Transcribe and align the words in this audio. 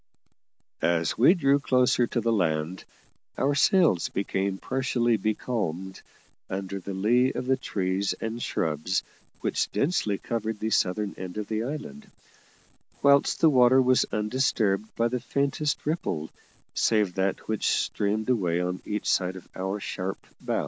As 0.81 1.15
we 1.15 1.35
drew 1.35 1.59
closer 1.59 2.07
to 2.07 2.21
the 2.21 2.31
land, 2.31 2.85
our 3.37 3.53
sails 3.53 4.09
became 4.09 4.57
partially 4.57 5.15
becalmed 5.15 6.01
under 6.49 6.79
the 6.79 6.95
lee 6.95 7.31
of 7.33 7.45
the 7.45 7.55
trees 7.55 8.13
and 8.13 8.41
shrubs 8.41 9.03
which 9.41 9.71
densely 9.71 10.17
covered 10.17 10.59
the 10.59 10.71
southern 10.71 11.13
end 11.19 11.37
of 11.37 11.45
the 11.47 11.63
island, 11.65 12.09
whilst 13.03 13.41
the 13.41 13.49
water 13.51 13.79
was 13.81 14.05
undisturbed 14.11 14.87
by 14.95 15.07
the 15.07 15.19
faintest 15.19 15.85
ripple 15.85 16.31
save 16.73 17.13
that 17.13 17.47
which 17.47 17.67
streamed 17.67 18.27
away 18.27 18.59
on 18.59 18.81
each 18.87 19.07
side 19.07 19.35
of 19.35 19.47
our 19.55 19.79
sharp 19.79 20.17
bow. 20.39 20.59